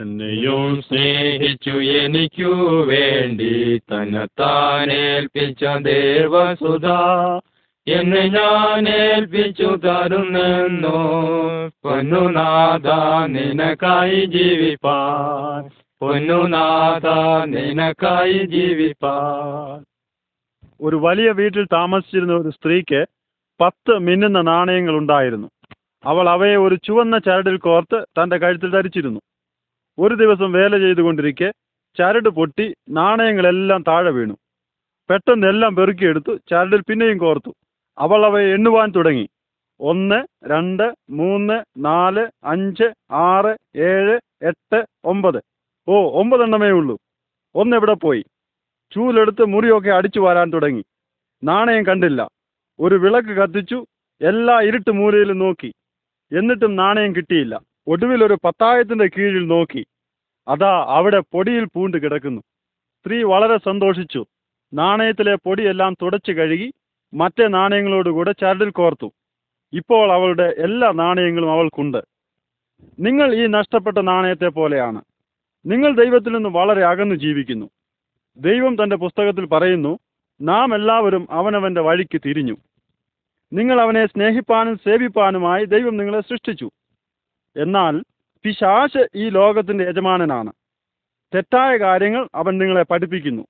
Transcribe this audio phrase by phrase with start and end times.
[0.00, 6.86] എന്നെയും സ്നേഹിച്ചു എനിക്കു വേണ്ടി തന്നെത്താനേൽപ്പിച്ച ദേവസുധ
[7.86, 11.22] എന്നെ ഞാൻ ഏൽപ്പിച്ചു തരുന്നെന്നോ?
[11.84, 12.88] പൊന്നുനാഥ
[13.26, 15.70] നിനക്കായി ജീവിപ്പാൻ.
[16.00, 17.08] പൊന്നുനാഥ
[17.44, 19.84] നിനക്കായി ജീവിപ്പാൻ.
[20.80, 23.06] ഒരു വലിയ വീട്ടിൽ താമസിച്ചിരുന്ന ഒരു സ്ത്രീക്ക്
[23.60, 25.48] പത്ത് മിന്നുന്ന നാണയങ്ങൾ ഉണ്ടായിരുന്നു.
[26.04, 29.20] അവൾ അവയെ ഒരു ചുവന്ന ചരടിൽ കോർത്ത് തന്റെ കഴുത്തിൽ ധരിച്ചിരുന്നു.
[29.98, 31.52] ഒരു ദിവസം വേല ചെയ്തുകൊണ്ടിരിക്കെ
[31.98, 34.36] ചരട് പൊട്ടി നാണയങ്ങളെല്ലാം താഴെ വീണു.
[35.10, 37.54] പെട്ടെന്ന് എല്ലാം പെറുക്കിയെടുത്തു ചരടിൽ പിന്നെയും കോർത്തു.
[37.98, 39.28] അവൾ അവയെ എണ്ണുവാൻ തുടങ്ങി.
[39.80, 45.42] ഒന്ന് രണ്ട് മൂന്ന് നാല് അഞ്ച് ആറ് ഏഴ് എട്ട് ഒമ്പത്.
[45.88, 46.98] ഓ ഒമ്പതെണ്ണമേ ഉള്ളൂ.
[47.54, 48.24] ഒന്നെവിടെ പോയി.
[48.90, 50.84] ചൂലെടുത്ത് മുറിയൊക്കെ അടിച്ചു വാരാൻ തുടങ്ങി.
[51.44, 52.28] നാണയം കണ്ടില്ല.
[52.80, 53.86] ഒരു വിളക്ക് കത്തിച്ചു
[54.20, 55.72] എല്ലാ ഇരുട്ട് മൂലയിലും നോക്കി.
[56.32, 57.60] എന്നിട്ടും നാണയം കിട്ടിയില്ല.
[57.88, 59.86] ഒടുവിൽ ഒരു പത്തായത്തിന്റെ കീഴിൽ നോക്കി.
[60.48, 62.40] അതാ അവിടെ പൊടിയിൽ പൂണ്ട് കിടക്കുന്നു.
[63.00, 64.26] സ്ത്രീ വളരെ സന്തോഷിച്ചു.
[64.74, 66.72] നാണയത്തിലെ പൊടിയെല്ലാം തുടച്ചു കഴുകി
[67.14, 69.12] മറ്റേ നാണയങ്ങളോടുകൂടെ ചരടിൽ കോർത്തു.
[69.72, 71.98] ഇപ്പോൾ അവളുടെ എല്ലാ നാണയങ്ങളും അവൾക്കുണ്ട്.
[73.00, 75.02] നിങ്ങൾ ഈ നഷ്ടപ്പെട്ട നാണയത്തെ പോലെയാണ്.
[75.66, 77.70] നിങ്ങൾ ദൈവത്തിൽ നിന്ന് വളരെ അകന്നു ജീവിക്കുന്നു.
[78.36, 79.98] ദൈവം തന്റെ പുസ്തകത്തിൽ പറയുന്നു
[80.40, 82.56] നാം എല്ലാവരും അവനവന്റെ വഴിക്ക് തിരിഞ്ഞു.
[83.52, 86.70] നിങ്ങൾ അവനെ സ്നേഹിപ്പാനും സേവിപ്പാനുമായി ദൈവം നിങ്ങളെ സൃഷ്ടിച്ചു.
[87.58, 88.02] എന്നാൽ
[88.42, 90.52] പിശാശ് ഈ ലോകത്തിന്റെ യജമാനനാണ്.
[91.34, 93.46] തെറ്റായ കാര്യങ്ങൾ അവൻ നിങ്ങളെ പഠിപ്പിക്കുന്നു.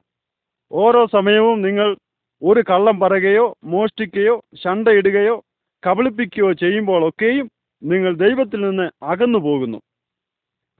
[0.73, 1.97] ഓരോ സമയവും നിങ്ങൾ
[2.43, 5.45] ഒരു കള്ളം പറയുകയോ മോഷ്ടിക്കുകയോ ശണ്ടയിടുകയോ
[5.87, 7.51] കബളിപ്പിക്കുകയോ ചെയ്യുമ്പോഴൊക്കെയും
[7.83, 9.83] നിങ്ങൾ ദൈവത്തിൽ നിന്ന് അകന്നു പോകുന്നു.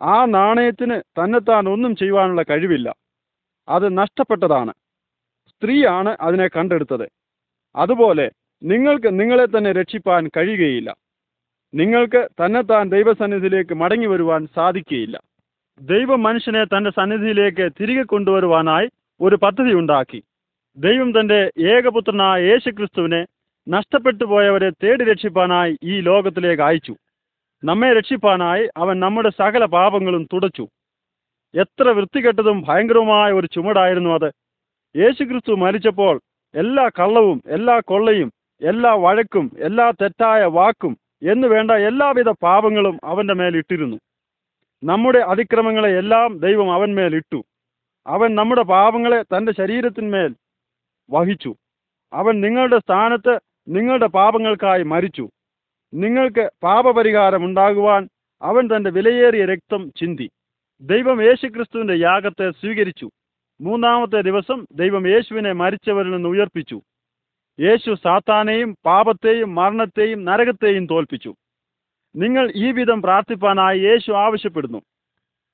[0.03, 2.95] ആ നാണയത്തിന് തന്നെത്താൻ ഒന്നും ചെയ്യുവാനുള്ള കഴിവില്ല.
[3.69, 4.73] അത് നഷ്ടപ്പെട്ടതാണ്.
[5.49, 7.09] സ്ത്രീയാണ് അതിനെ കണ്ടെടുത്തത്.
[7.77, 8.31] അതുപോലെ
[8.63, 11.08] നിങ്ങൾക്ക് നിങ്ങളെ തന്നെ രക്ഷിപ്പാൻ കഴിയുകയില്ല.
[11.75, 15.21] നിങ്ങൾക്ക് തന്നെത്താൻ ദൈവസന്നിധിയിലേക്ക് മടങ്ങി വരുവാൻ സാധിക്കുകയില്ല.
[15.81, 18.89] ദൈവം മനുഷ്യനെ തന്റെ സന്നിധിയിലേക്ക് തിരികെ കൊണ്ടുവരുവാനായി
[19.21, 20.23] ഒരു പദ്ധതി ഉണ്ടാക്കി.
[20.77, 23.27] ദൈവം തന്റെ ഏകപുത്രനായ യേശുക്രിസ്തുവിനെ
[23.69, 26.95] നഷ്ടപ്പെട്ടു പോയവരെ തേടി രക്ഷിപ്പാനായി ഈ ലോകത്തിലേക്ക് അയച്ചു.
[27.65, 30.69] നമ്മെ രക്ഷിപ്പാനായി അവൻ നമ്മുടെ സകല പാപങ്ങളും തുടച്ചു.
[31.55, 34.31] എത്ര വൃത്തികെട്ടതും ഭയങ്കരവുമായ ഒരു ചുമടായിരുന്നു അത്.
[34.97, 36.21] യേശുക്രിസ്തു മരിച്ചപ്പോൾ
[36.55, 43.57] എല്ലാ കള്ളവും എല്ലാ കൊള്ളയും എല്ലാ വഴക്കും എല്ലാ തെറ്റായ വാക്കും എന്ന് വേണ്ട എല്ലാവിധ പാപങ്ങളും അവന്റെ മേൽ
[43.57, 43.97] ഇട്ടിരുന്നു.
[44.85, 47.45] നമ്മുടെ അതിക്രമങ്ങളെ എല്ലാം ദൈവം അവൻ മേൽ ഇട്ടു.
[48.07, 50.35] അവൻ നമ്മുടെ പാപങ്ങളെ തന്റെ ശരീരത്തിന്മേൽ
[51.11, 51.55] വഹിച്ചു.
[52.13, 55.29] അവൻ നിങ്ങളുടെ സ്ഥാനത്ത് നിങ്ങളുടെ പാപങ്ങൾക്കായി മരിച്ചു.
[55.95, 58.09] നിങ്ങൾക്ക് പാപപരിഹാരം ഉണ്ടാകുവാൻ
[58.43, 60.31] അവൻ തന്റെ വിലയേറിയ രക്തം ചിന്തി.
[60.81, 63.11] ദൈവം യേശുക്രിസ്തുവിന്റെ യാഗത്തെ സ്വീകരിച്ചു.
[63.61, 66.83] മൂന്നാമത്തെ ദിവസം ദൈവം യേശുവിനെ മരിച്ചവരിൽ നിന്ന് ഉയർപ്പിച്ചു.
[67.61, 71.35] യേശു സാത്താനെയും പാപത്തെയും മരണത്തെയും നരകത്തെയും തോൽപ്പിച്ചു.
[72.17, 74.83] നിങ്ങൾ ഈ വിധം പ്രാർത്ഥിപ്പാനായി യേശു ആവശ്യപ്പെടുന്നു.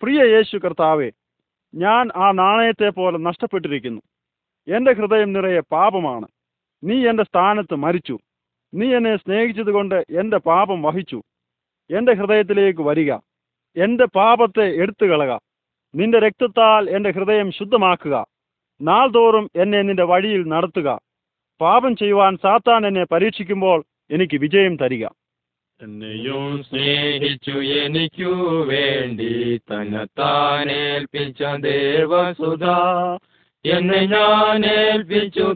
[0.02, 1.10] പ്രിയ യേശു കർത്താവെ
[1.74, 4.02] ഞാൻ ആ നാണയത്തെ പോലെ നഷ്ടപ്പെട്ടിരിക്കുന്നു.
[4.68, 6.28] എന്റെ ഹൃദയം നിറയെ പാപമാണ്.
[6.84, 8.18] നീ എന്റെ സ്ഥാനത്ത് മരിച്ചു.
[8.74, 11.22] നീ എന്നെ സ്നേഹിച്ചതുകൊണ്ട് എന്റെ പാപം വഹിച്ചു.
[11.90, 13.12] എന്റെ ഹൃദയത്തിലേക്ക് വരിക.
[13.76, 15.38] എന്റെ പാപത്തെ എടുത്തു കളക
[15.94, 18.26] നിന്റെ രക്തത്താൽ എന്റെ ഹൃദയം ശുദ്ധമാക്കുക.
[18.82, 21.00] നാൾതോറും എന്നെ നിന്റെ വഴിയിൽ നടത്തുക.
[21.64, 25.04] പാപം ചെയ്യുവാൻ സാത്താൻ എന്നെ പരീക്ഷിക്കുമ്പോൾ എനിക്ക് വിജയം തരിക.
[25.82, 28.32] എന്നെയും സ്നേഹിച്ചു എനിക്കു
[28.68, 32.64] വേണ്ടി തന്നെത്താനേൽപ്പിച്ച ദേവസുധ
[33.64, 35.46] എന്നെ ഞാൻ ഏൽപ്പിച്ചു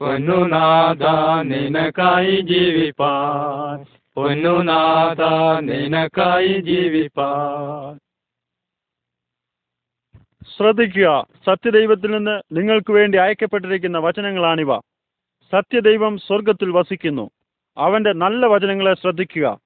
[0.00, 1.04] പൊന്നുനാഥ
[1.42, 3.76] നിനക്കായി ജീവിപ്പാൻ.
[4.16, 5.22] പൊന്നുനാഥ
[5.60, 8.03] നിനക്കായി ജീവിപ്പാൻ.
[10.58, 11.26] ശ്രദ്ധിക്കുക.
[11.46, 14.78] സത്യദൈവത്തിൽ നിന്ന് നിങ്ങൾക്ക് വേണ്ടി അയക്കപ്പെട്ടിരിക്കുന്ന വചനങ്ങളാണിവ.
[15.52, 17.30] സത്യദൈവം സ്വർഗത്തിൽ വസിക്കുന്നു.
[17.78, 19.58] അവന്റെ നല്ല വചനങ്ങളെ ശ്രദ്ധിക്കുക.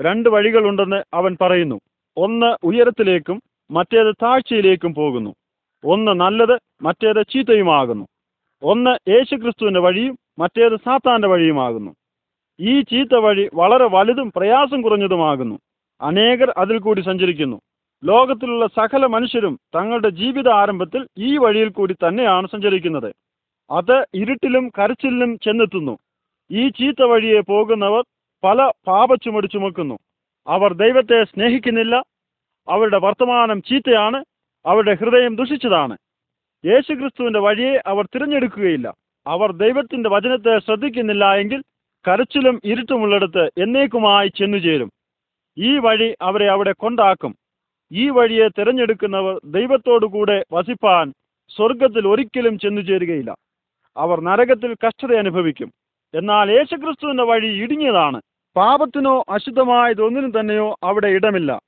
[0.00, 1.80] രണ്ട് വഴികളുണ്ടെന്ന് അവൻ പറയുന്നു.
[2.16, 5.34] ഒന്ന് ഉയരത്തിലേക്കും മറ്റേത് താഴ്ചയിലേക്കും പോകുന്നു.
[5.84, 8.06] ഒന്ന് നല്ലത് മറ്റേത് ചീത്തയുമാകുന്നു.
[8.62, 11.94] ഒന്ന് യേശുക്രിസ്തുവിന്റെ വഴിയും മറ്റേത് സാത്താന്റെ വഴിയുമാകുന്നു.
[12.60, 15.58] ഈ ചീത്ത വഴി വളരെ വലുതും പ്രയാസം കുറഞ്ഞതുമാകുന്നു.
[16.00, 17.60] അനേകർ അതിൽ കൂടി സഞ്ചരിക്കുന്നു.
[18.04, 23.14] ലോകത്തിലുള്ള സകല മനുഷ്യരും തങ്ങളുടെ ജീവിത ആരംഭത്തിൽ ഈ വഴിയിൽ കൂടി തന്നെയാണ് സഞ്ചരിക്കുന്നത്.
[23.70, 25.98] അത് ഇരുട്ടിലും കരച്ചിലിലും ചെന്നെത്തുന്നു.
[26.50, 28.04] ഈ ചീത്ത വഴിയെ പോകുന്നവർ
[28.44, 29.98] പല പാപച്ചുമടി ചുമക്കുന്നു.
[30.46, 32.04] അവർ ദൈവത്തെ സ്നേഹിക്കുന്നില്ല.
[32.68, 34.24] അവരുടെ വർത്തമാനം ചീത്തയാണ്.
[34.66, 35.98] അവരുടെ ഹൃദയം ദുഷിച്ചതാണ്.
[36.64, 38.94] യേശുക്രിസ്തുവിന്റെ വഴിയെ അവർ തിരഞ്ഞെടുക്കുകയില്ല.
[39.26, 41.62] അവർ ദൈവത്തിന്റെ വചനത്തെ ശ്രദ്ധിക്കുന്നില്ല എങ്കിൽ
[42.08, 44.92] കരച്ചിലും ഇരുട്ടുമുള്ളിടത്ത് എന്നേക്കുമായി ചെന്നുചേരും.
[45.58, 47.45] ഈ വഴി അവരെ അവിടെ കൊണ്ടാക്കും.
[47.92, 51.12] ഈ വഴിയെ തിരഞ്ഞെടുക്കുന്നവർ ദൈവത്തോടു കൂടെ വസിപ്പാൻ
[51.56, 53.36] സ്വർഗത്തിൽ ഒരിക്കലും ചെന്നു ചേരുകയില്ല.
[53.96, 55.72] അവർ നരകത്തിൽ കഷ്ടത അനുഭവിക്കും.
[56.14, 58.20] എന്നാൽ യേശുക്രിസ്തുവിന്റെ വഴി ഇടുങ്ങിയതാണ്
[58.56, 61.60] പാപത്തിനോ അശുദ്ധമായതൊന്നിനും തന്നെയോ അവിടെ ഇടമില്ല.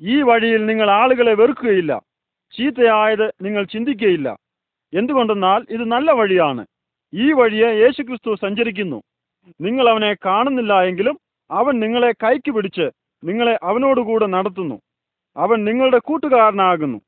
[0.00, 2.00] ഈ വഴിയിൽ നിങ്ങൾ ആളുകളെ വെറുക്കുകയില്ല.
[2.56, 4.28] ചീത്തയായത് നിങ്ങൾ ചിന്തിക്കുകയില്ല.
[4.92, 6.66] എന്തുകൊണ്ടെന്നാൽ ഇത് നല്ല വഴിയാണ്.
[7.14, 9.02] ഈ വഴിയെ യേശുക്രിസ്തു സഞ്ചരിക്കുന്നു.
[9.60, 11.18] നിങ്ങൾ അവനെ കാണുന്നില്ല എങ്കിലും
[11.50, 12.90] അവൻ നിങ്ങളെ കൈക്ക് പിടിച്ച്
[13.24, 14.80] നിങ്ങളെ അവനോടുകൂടെ നടത്തുന്നു.
[15.38, 16.98] അവൻ നിങ്ങളുടെ കൂട്ടുകാരനാകുന്നു.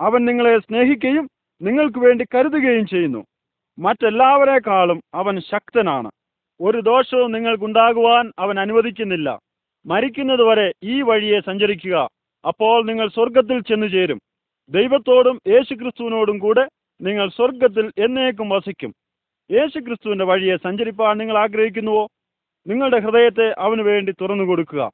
[0.00, 1.30] അവൻ നിങ്ങളെ സ്നേഹിക്കുകയും
[1.62, 3.24] നിങ്ങൾക്ക് വേണ്ടി കരുതുകയും ചെയ്യുന്നു.
[3.78, 6.10] മറ്റെല്ലാവരെക്കാളും അവൻ ശക്തനാണ്.
[6.60, 9.38] ഒരു ദോഷവും നിങ്ങൾക്കുണ്ടാകുവാൻ അവൻ അനുവദിക്കുന്നില്ല.
[9.86, 12.08] മരിക്കുന്നതുവരെ ഈ വഴിയെ സഞ്ചരിക്കുക.
[12.48, 14.20] അപ്പോൾ നിങ്ങൾ സ്വർഗത്തിൽ ചെന്നു ചേരും
[14.70, 16.64] ദൈവത്തോടും യേശുക്രിസ്തുവിനോടും കൂടെ
[17.00, 18.94] നിങ്ങൾ സ്വർഗത്തിൽ എന്നേക്കും വസിക്കും.
[19.50, 22.08] യേശുക്രിസ്തുവിന്റെ വഴിയെ സഞ്ചരിപ്പാൻ നിങ്ങൾ ആഗ്രഹിക്കുന്നുവോ?
[22.66, 24.90] നിങ്ങളുടെ ഹൃദയത്തെ അവന് വേണ്ടി തുറന്നു കൊടുക്കുക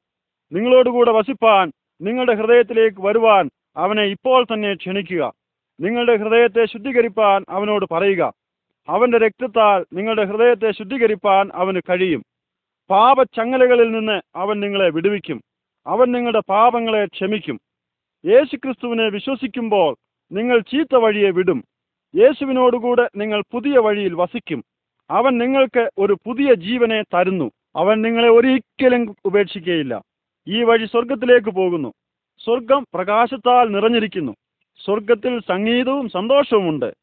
[0.53, 1.71] നിങ്ങളോടുകൂടെ വസിപ്പാൻ
[2.01, 5.33] നിങ്ങളുടെ ഹൃദയത്തിലേക്ക് വരുവാൻ അവനെ ഇപ്പോൾ തന്നെ ക്ഷണിക്കുക.
[5.79, 8.33] നിങ്ങളുടെ ഹൃദയത്തെ ശുദ്ധീകരിപ്പാൻ അവനോട് പറയുക.
[8.89, 12.23] അവന്റെ രക്തത്താൽ നിങ്ങളുടെ ഹൃദയത്തെ ശുദ്ധീകരിപ്പാൻ അവന് കഴിയും.
[12.89, 15.41] പാപച്ചങ്ങലകളിൽ നിന്ന് അവൻ നിങ്ങളെ വിടുവിക്കും.
[15.87, 17.59] അവൻ നിങ്ങളുടെ പാപങ്ങളെ ക്ഷമിക്കും.
[18.25, 19.95] യേശുക്രിസ്തുവിനെ വിശ്വസിക്കുമ്പോൾ
[20.31, 21.63] നിങ്ങൾ ചീത്ത വഴിയെ വിടും.
[22.15, 24.63] യേശുവിനോടുകൂടെ നിങ്ങൾ പുതിയ വഴിയിൽ വസിക്കും.
[25.09, 27.51] അവൻ നിങ്ങൾക്ക് ഒരു പുതിയ ജീവനെ തരുന്നു.
[27.75, 30.01] അവൻ നിങ്ങളെ ഒരിക്കലും ഉപേക്ഷിക്കുകയില്ല.
[30.47, 31.93] ഈ വഴി സ്വർഗത്തിലേക്ക് പോകുന്നു.
[32.43, 34.33] സ്വർഗം പ്രകാശത്താൽ നിറഞ്ഞിരിക്കുന്നു.
[34.85, 36.93] സ്വർഗത്തിൽ സംഗീതവും സന്തോഷവുമുണ്ട്.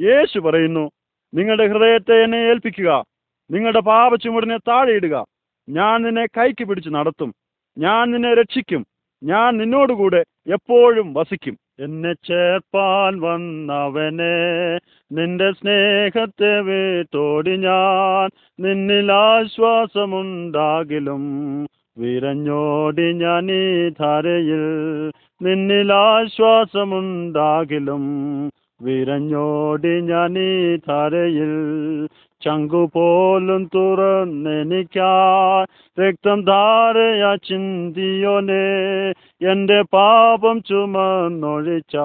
[0.00, 0.90] യേശു പറയുന്നു
[1.34, 3.04] നിങ്ങളുടെ ഹൃദയത്തെ എന്നെ ഏൽപ്പിക്കുക.
[3.50, 5.24] നിങ്ങളുടെ പാപച്ചുമടിനെ താഴെയിടുക
[5.68, 7.34] ഞാൻ നിന്നെ കൈക്ക് പിടിച്ച് നടത്തും.
[7.78, 8.86] ഞാൻ നിന്നെ രക്ഷിക്കും.
[9.22, 11.56] ഞാൻ നിന്നോടുകൂടെ എപ്പോഴും വസിക്കും.
[11.78, 14.78] എന്നെ ചേർപ്പാൻ വന്നവനെ
[15.12, 18.30] നിന്റെ സ്നേഹത്തെ വീട്ടോടി ഞാൻ.
[18.60, 21.22] നിന്നിൽ ആശ്വാസമുണ്ടാകിലും
[21.98, 24.62] വിരഞ്ഞോടി ഞാൻ ഈ ധരയിൽ
[25.42, 28.02] നിന്നിൽ ആശ്വാസമുണ്ടാകിലും
[28.82, 31.52] വിരഞ്ഞോടി ഞാൻ ഈ ധരയിൽ
[32.42, 35.64] ചങ്കുപോലും തുറന്നെനിക്കാ.
[36.00, 39.12] രക്തം ധാരയ ചിന്തിയോനെ
[39.50, 41.96] എന്റെ പാപം ചുമന്നൊഴിച്ച.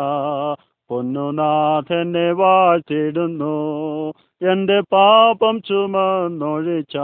[0.89, 3.57] പൊന്നുനാഥനെ വാഴ്ത്തിടുന്നു
[4.51, 6.97] എന്റെ പാപം ചുമന്നൊഴിച്ച.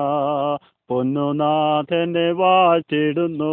[0.92, 3.52] പൊന്നുനാഥനെ വാഴ്ത്തിടുന്നു.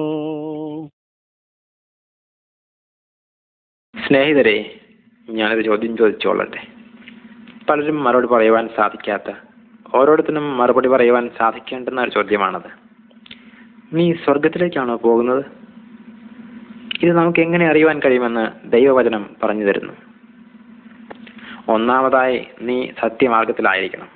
[4.07, 4.81] സ്നേഹിതരെ
[5.31, 6.67] ഞാനൊരു ചോദ്യം ചോദിച്ചോളട്ടെ.
[7.71, 9.33] പലരും മറുപടി പറയുവാൻ സാധിക്കാത്ത
[9.95, 12.71] ഓരോരുത്തരും മറുപടി പറയുവാൻ സാധിക്കേണ്ടുന്ന ഒരു ചോദ്യമാണത്.
[13.93, 15.45] നീ സ്വർഗത്തിലേക്കാണോ പോകുന്നത്?
[17.03, 19.93] ഇത് നമുക്ക് എങ്ങനെ അറിയുവാൻ കഴിയുമെന്ന് ദൈവവചനം പറഞ്ഞു തരുന്നു.
[21.69, 24.09] ഒന്നാമതായി നീ സത്യമാർഗത്തിലായിരിക്കണം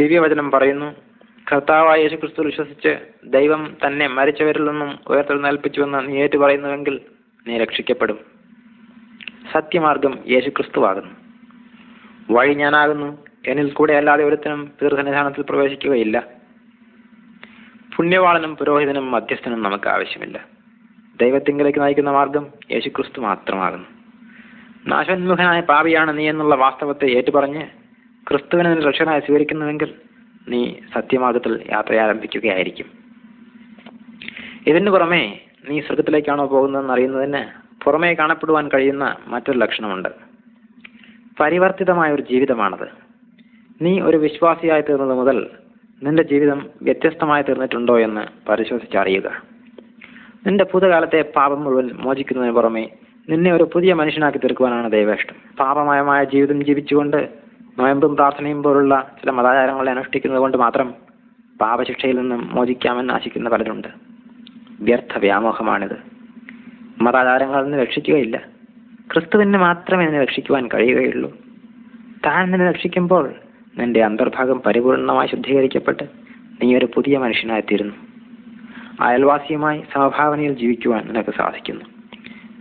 [0.00, 1.03] ദിവ്യവചനം പറയുന്നു
[1.52, 7.00] കർത്താവായ യേശു ക്രിസ്തു വിശ്വസിച്ച് ദൈവം തന്നെ മരിച്ചവരിൽ നിന്നും ഉയർത്തെഴുന്നേൽപ്പിച്ചുവെന്ന് നീ ഏറ്റു പറയുന്നുവെങ്കിൽ
[7.46, 8.18] നീ രക്ഷിക്കപ്പെടും.
[9.52, 11.14] സത്യമാർഗം യേശു ക്രിസ്തുവാകുന്നു
[12.30, 13.18] വഴി ഞാനാകുന്നു.
[13.46, 16.24] എന്നിൽ കൂടെ അല്ലാതെ ഒരുത്തനും പിതൃസന്നിധാനത്തിൽ പ്രവേശിക്കുകയില്ല.
[17.96, 20.44] പുണ്യവാളനും പുരോഹിതനും മധ്യസ്ഥനും നമുക്ക് ആവശ്യമില്ല.
[21.20, 23.86] ദൈവത്തിങ്കിലേക്ക് നയിക്കുന്ന മാർഗം യേശുക്രിസ്തു മാത്രമാകുന്നു.
[24.86, 27.66] നാശോന്മുഖനായ പാപിയാണ് നീ എന്നുള്ള വാസ്തവത്തെ ഏറ്റുപറഞ്ഞ്
[28.26, 29.94] ക്രിസ്തുവിനെ രക്ഷകനായി സ്വീകരിക്കുന്നുവെങ്കിൽ
[30.48, 32.86] നീ സത്യമാർഗത്തിൽ യാത്ര ആരംഭിക്കുകയായിരിക്കും
[34.66, 40.08] ഇതിന് പുറമെ നീ സ്വർഗത്തിലേക്കാണോ പോകുന്നതെന്ന് അറിയുന്നതിന് പുറമേ കാണപ്പെടുവാൻ കഴിയുന്ന മറ്റൊരു ലക്ഷണമുണ്ട്.
[41.40, 42.88] പരിവർത്തിതമായ ഒരു ജീവിതമാണത്.
[43.82, 45.50] നീ ഒരു വിശ്വാസിയായി തീർന്നത് മുതൽ
[46.02, 49.42] നിന്റെ ജീവിതം വ്യത്യസ്തമായി തീർന്നിട്ടുണ്ടോ എന്ന് പരിശോധിച്ചറിയുക
[50.46, 52.90] നിന്റെ ഭൂതകാലത്തെ പാപം മുഴുവൻ മോചിക്കുന്നതിന് പുറമെ
[53.28, 55.36] നിന്നെ ഒരു പുതിയ മനുഷ്യനാക്കി തീർക്കുവാനാണ് ദൈവേഷ്ടം.
[55.60, 57.43] പാപമയമായ ജീവിതം ജീവിച്ചുകൊണ്ട്
[57.78, 60.94] നോയമ്പും പ്രാർത്ഥനയും പോലുള്ള ചില മതാചാരങ്ങളെ അനുഷ്ഠിക്കുന്നത് കൊണ്ട് മാത്രം
[61.60, 63.88] പാപശിക്ഷയിൽ നിന്നും മോചിക്കാമെന്ന് ആശിക്കുന്ന പലരുണ്ട്.
[64.80, 65.96] വ്യർത്ഥ വ്യാമോഹമാണിത്.
[67.02, 68.36] മതാചാരങ്ങളിൽ നിന്ന് രക്ഷിക്കുകയില്ല.
[69.12, 71.36] ക്രിസ്തുവിന് മാത്രമേ നിന്നെ രക്ഷിക്കുവാൻ കഴിയുകയുള്ളൂ.
[72.26, 73.34] താൻ നിന്നെ രക്ഷിക്കുമ്പോൾ
[73.78, 76.04] നിന്റെ അന്തർഭാഗം പരിപൂർണമായി ശുദ്ധീകരിക്കപ്പെട്ട്
[76.62, 77.94] നീ ഒരു പുതിയ മനുഷ്യനായിത്തീരുന്നു.
[79.00, 81.84] അയൽവാസിയുമായി സമഭാവനയിൽ ജീവിക്കുവാൻ നിനക്ക് സാധിക്കുന്നു.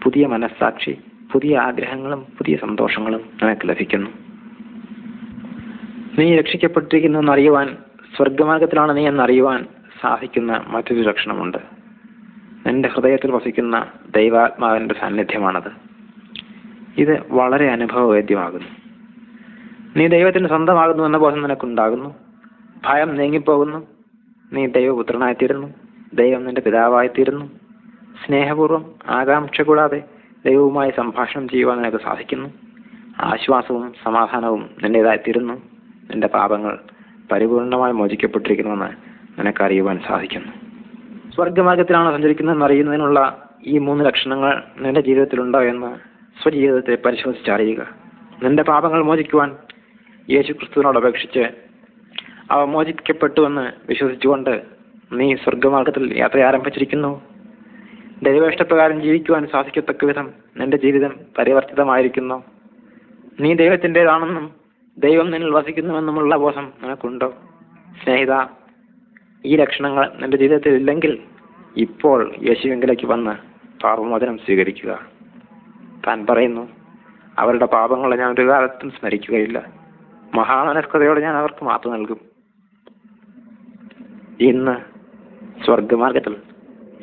[0.03, 0.97] പുതിയ മനസ്സാക്ഷി
[1.31, 4.22] പുതിയ ആഗ്രഹങ്ങളും പുതിയ സന്തോഷങ്ങളും നിനക്ക് ലഭിക്കുന്നു.
[6.19, 7.77] നീ രക്ഷിക്കപ്പെട്ടിരിക്കുന്നു എന്നറിയുവാൻ
[8.17, 9.65] സ്വർഗമാർഗത്തിലാണ് നീ എന്നറിയുവാൻ
[10.01, 11.57] സാധിക്കുന്ന മറ്റൊരു ലക്ഷണമുണ്ട്.
[12.67, 15.71] നിന്റെ ഹൃദയത്തിൽ വസിക്കുന്ന ദൈവാത്മാവിന്റെ സാന്നിധ്യമാണത്.
[16.97, 18.67] ഇത് വളരെ അനുഭവവേദ്യമാകുന്നു.
[19.95, 22.15] നീ ദൈവത്തിന് സ്വന്തമാകുന്നു എന്ന ബോധം നിനക്കുണ്ടാകുന്നു.
[22.85, 23.87] ഭയം നീങ്ങിപ്പോകുന്നു.
[24.53, 25.73] നീ ദൈവപുത്രനായിത്തീരുന്നു.
[26.13, 27.45] ദൈവം നിന്റെ പിതാവായിത്തീരുന്നു.
[28.25, 30.03] സ്നേഹപൂർവം ആകാംക്ഷ കൂടാതെ
[30.45, 32.49] ദൈവവുമായി സംഭാഷണം ചെയ്യുവാൻ നിനക്ക് സാധിക്കുന്നു.
[33.21, 35.72] ആശ്വാസവും സമാധാനവും നിന്റേതായിത്തീരുന്നു.
[36.09, 36.79] നിന്റെ പാപങ്ങൾ
[37.31, 38.89] പരിപൂർണമായി മോചിക്കപ്പെട്ടിരിക്കുന്നുവെന്ന്
[39.39, 40.51] നിനക്കറിയുവാൻ സാധിക്കുന്നു.
[41.35, 45.95] സ്വർഗമാർഗത്തിലാണ് സഞ്ചരിക്കുന്നതെന്ന് അറിയുന്നതിനുള്ള ഈ മൂന്ന് ലക്ഷണങ്ങൾ നിന്റെ ജീവിതത്തിലുണ്ടോ എന്ന്
[46.41, 47.87] സ്വജീവിതത്തെ പരിശോധിച്ചറിയുക
[48.43, 49.57] നിന്റെ പാപങ്ങൾ മോചിക്കുവാൻ
[50.29, 51.43] യേശു ക്രിസ്തുവിനോട് അപേക്ഷിച്ച്
[52.51, 54.63] അവ മോചിക്കപ്പെട്ടുവെന്ന് വിശ്വസിച്ചുകൊണ്ട്
[55.11, 57.21] നീ സ്വർഗമാർഗത്തിൽ യാത്ര ആരംഭിച്ചിരിക്കുന്നു.
[58.23, 62.43] ദൈവേഷ്ടപ്രകാരം ജീവിക്കുവാൻ സാധിക്കത്തക്ക വിധം നിന്റെ ജീവിതം പരിവർത്തിതമായിരിക്കുന്നു.
[63.39, 64.62] നീ ദൈവത്തിന്റെതാണെന്നും
[64.97, 67.33] ദൈവം നിന്നിൽ വസിക്കുന്നുവെന്നുമുള്ള ബോധം നിനക്കുണ്ടോ?
[68.03, 68.45] സ്നേഹിത
[69.45, 71.19] ഈ ലക്ഷണങ്ങൾ നിന്റെ ജീവിതത്തിൽ ഇല്ലെങ്കിൽ
[71.77, 73.31] ഇപ്പോൾ യേശുവിങ്കിലേക്ക് വന്ന്
[73.83, 75.07] പാപമോചനം സ്വീകരിക്കുക.
[76.07, 76.69] താൻ പറയുന്നു
[77.39, 79.71] അവരുടെ പാപങ്ങളെ ഞാൻ ഒരു കാലത്തും സ്മരിക്കുകയില്ല.
[80.35, 82.19] മഹാമനസ്കതയോടെ ഞാൻ അവർക്ക് മാപ്പ് നൽകും.
[84.39, 84.75] ഇന്ന്
[85.65, 86.35] സ്വർഗമാർഗത്തിൽ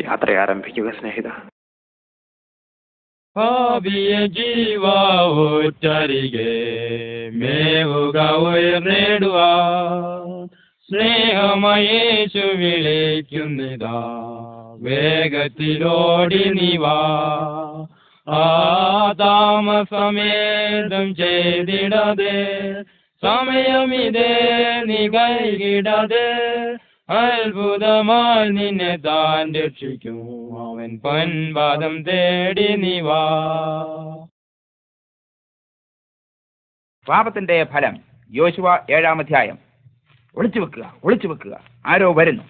[0.00, 1.49] യാത്ര ആരംഭിക്കുക സ്നേഹിത.
[3.36, 5.30] ഭാവിയ ജീവാവോറ്റരികെ
[7.32, 9.36] മേവുക ഉയർന്നിടുക
[10.90, 14.02] സ്നേഹമയേശു വിളിക്കുന്നിതാ.
[14.80, 17.00] വേഗത്തിലോടി നിവാ.
[18.28, 22.46] ആ താമസമേതും ചെയ്തിടതേ.
[23.22, 24.48] സമയമിതേ
[24.84, 25.08] നീ
[27.10, 30.18] അത്ഭുതമായി നിന്നെ താൻ രക്ഷിക്കും.
[30.68, 33.22] അവൻ പൊൻപാദം തേടി നിവാ
[37.08, 37.96] പാപത്തിന്റെ ഫലം
[38.30, 39.58] യോശുവ ഏഴാം അധ്യായം.
[40.36, 41.60] ഒളിച്ചു വെക്കുക ഒളിച്ചു വെക്കുക.
[41.86, 42.44] ആരോ വരുന്നു.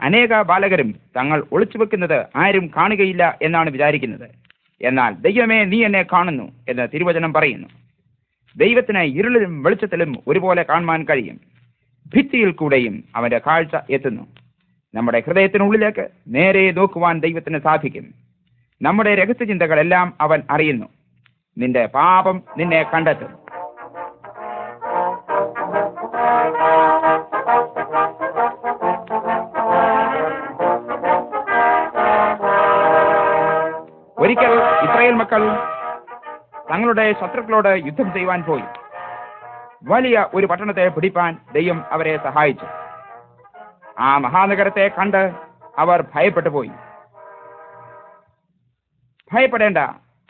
[0.00, 4.30] അനേക ബാലകരും തങ്ങൾ ഒളിച്ചു വെക്കുന്നത് ആരും കാണുകയില്ല എന്നാണ് വിചാരിക്കുന്നത്.
[4.82, 7.83] എന്നാൽ ദൈവമേ നീ എന്നെ കാണുന്നു എന്ന് തിരുവചനം പറയുന്നു.
[8.56, 11.40] ദൈവത്തിന് ഇരുളിലും വെളിച്ചത്തിലും ഒരുപോലെ കാണുവാൻ കഴിയും.
[12.16, 14.26] ഭിത്തിയിൽ കൂടെയും അവന്റെ കാഴ്ച എത്തുന്നു.
[14.94, 18.14] നമ്മുടെ ഹൃദയത്തിനുള്ളിലേക്ക് നേരെ നോക്കുവാൻ ദൈവത്തിന് സാധിക്കും.
[18.82, 20.86] നമ്മുടെ രഹസ്യചിന്തകളെല്ലാം അവൻ അറിയുന്നു.
[21.58, 23.44] നിന്റെ പാപം നിന്നെ കണ്ടെത്തും.
[34.18, 35.73] ഒരിക്കൽ ഇസ്രായേൽ മക്കൾ
[36.70, 38.62] തങ്ങളുടെ ശത്രുക്കളോട് യുദ്ധം ചെയ്യുവാൻ പോയി.
[39.84, 42.66] വലിയ ഒരു പട്ടണത്തെ പിടിപ്പാൻ ദൈവം അവരെ സഹായിച്ചു.
[43.98, 45.32] ആ മഹാനഗരത്തെ കണ്ട്
[45.78, 46.70] അവർ ഭയപ്പെട്ടു പോയി.
[49.32, 49.78] ഭയപ്പെടേണ്ട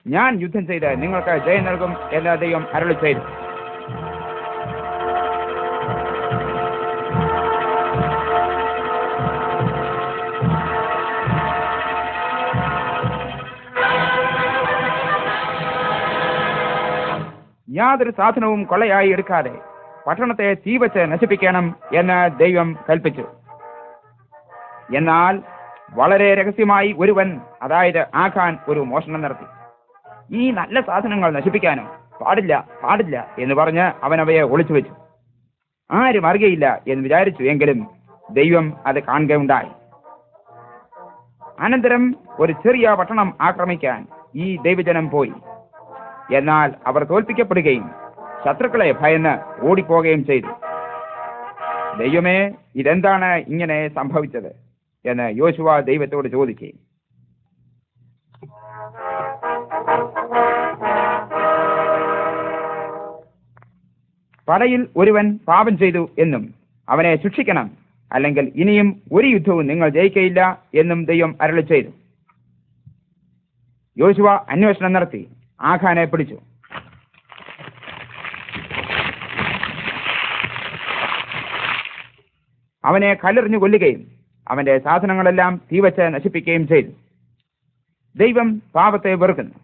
[0.06, 3.43] ഞാൻ യുദ്ധം ചെയ്ത് നിങ്ങൾക്ക് ജയം നൽകും എന്ന് ദൈവം അരളി ചെയ്തു.
[17.74, 19.54] യാതൊരു സാധനവും കൊള്ളയായി എടുക്കാതെ
[20.06, 23.24] പട്ടണത്തെ തീവച്ച് നശിപ്പിക്കണം എന്ന് ദൈവം കൽപ്പിച്ചു.
[24.96, 25.42] എന്നാൽ
[25.90, 29.46] വളരെ രഹസ്യമായി ഒരുവൻ അതായത് ആഖാൻ ഒരു മോഷണം നടത്തി.
[30.36, 31.86] ഈ നല്ല സാധനങ്ങൾ നശിപ്പിക്കാനോ
[32.20, 34.94] പാടില്ല പാടില്ല എന്ന് പറഞ്ഞ് അവൻ അവയെ ഒളിച്ചു വെച്ചു.
[35.90, 37.86] ആരും അറിയയില്ല എന്ന് വിചാരിച്ചു എങ്കിലും
[38.30, 39.70] ദൈവം അത് കാണുകയുണ്ടായി.
[41.60, 45.32] അനന്തരം ഒരു ചെറിയ പട്ടണം ആക്രമിക്കാൻ ഈ ദൈവജനം പോയി.
[46.32, 47.90] എന്നാൽ അവർ തോൽപ്പിക്കപ്പെടുകയും
[48.44, 50.52] ശത്രുക്കളെ ഭയന്ന് ഓടിപ്പോകുകയും ചെയ്തു.
[51.98, 54.50] ദൈവമേ ഇതെന്താണ് ഇങ്ങനെ സംഭവിച്ചത്
[55.04, 56.78] എന്ന് യോശുവ ദൈവത്തോട് ചോദിക്കുകയും.
[64.48, 66.54] പടയിൽ ഒരുവൻ പാപം ചെയ്തു എന്നും
[66.88, 67.70] അവനെ ശിക്ഷിക്കണം
[68.12, 70.40] അല്ലെങ്കിൽ ഇനിയും ഒരു യുദ്ധവും നിങ്ങൾ ജയിക്കയില്ല
[70.74, 71.90] എന്നും ദൈവം അരളി ചെയ്തു
[73.96, 75.28] യോശുവ അന്വേഷണം നടത്തി.
[75.64, 76.40] ആഖാനെ പിടിച്ചു.
[82.84, 84.06] അവനെ കല്ലെറിഞ്ഞു കൊല്ലുകയും
[84.48, 86.90] അവന്റെ സാധനങ്ങളെല്ലാം തീവച്ച് നശിപ്പിക്കുകയും ചെയ്തു.
[88.16, 89.54] ദൈവം പാപത്തെ വെറുക്കുന്നു.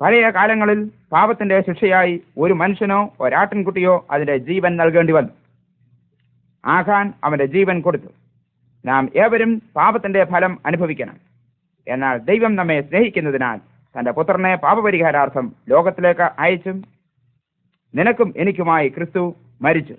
[0.00, 5.30] പഴയ കാലങ്ങളിൽ പാപത്തിന്റെ ശിക്ഷയായി ഒരു മനുഷ്യനോ ഒരാട്ടിൻകുട്ടിയോ അതിന്റെ ജീവൻ നൽകേണ്ടി വന്നു.
[6.66, 8.06] ആഖാൻ അവന്റെ ജീവൻ കൊടുത്തു.
[8.86, 11.16] നാം ഏവരും പാപത്തിന്റെ ഫലം അനുഭവിക്കണം.
[11.88, 16.84] എന്നാൽ ദൈവം നമ്മെ സ്നേഹിക്കുന്നതിനാൽ തന്റെ പുത്രനെ പാപപരിഹാരാർത്ഥം ലോകത്തിലേക്ക് അയച്ചും
[17.94, 19.94] നിനക്കും എനിക്കുമായി ക്രിസ്തു മരിച്ചു.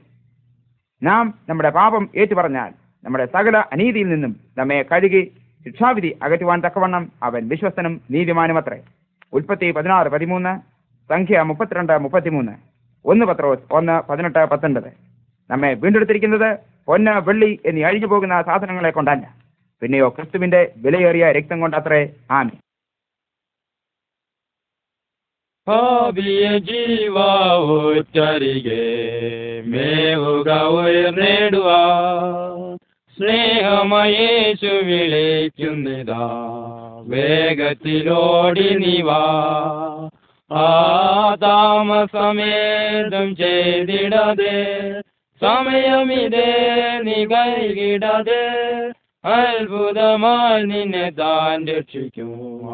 [1.03, 2.71] നാം നമ്മുടെ പാപം ഏറ്റുപറഞ്ഞാൽ
[3.03, 5.31] നമ്മുടെ സകല അനീതിയിൽ നിന്നും നമ്മെ കഴുകി
[5.65, 8.81] ശിക്ഷാവിധി അകറ്റുവാൻ തക്കവണ്ണം അവൻ വിശ്വസ്തനും നീതിമാനുമത്രേ.
[9.33, 10.59] ഉൽപ്പത്തി പതിനാറ് പതിമൂന്ന്
[11.09, 12.51] സംഖ്യ മുപ്പത്തിരണ്ട് മുപ്പത്തിമൂന്ന്.
[13.05, 14.91] ഒന്ന് പത്രോസ് ഒന്ന് പതിനെട്ട് പത്തൊൻപത്.
[15.49, 19.35] നമ്മെ വീണ്ടെടുത്തിരിക്കുന്നത് പൊന്ന് വെള്ളി എന്നീ അഴിഞ്ഞു പോകുന്ന സാധനങ്ങളെ കൊണ്ടല്ല.
[19.81, 22.09] പിന്നെയോ ക്രിസ്തുവിന്റെ വിലയേറിയ രക്തം കൊണ്ടത്രേ.
[22.31, 22.51] ആമി
[25.67, 27.63] ഭാവിയ ജീവാവോറ്റരികെ
[29.65, 31.69] മേവുക ഉയർന്നേടുക
[33.17, 36.29] സ്നേഹമയേശു വിളിക്കുന്നിതാ.
[37.07, 39.23] വേഗത്തിലോടി നിവാ.
[40.51, 40.65] ആ
[41.43, 45.01] താമസമേതും ചെയ്തിടതേ.
[45.41, 46.69] സമയമിതേ
[47.03, 52.29] നികൈകിടതേ കൈകിടതെ അത്ഭുതമായി നിന്നെ താൻ രക്ഷിക്കും.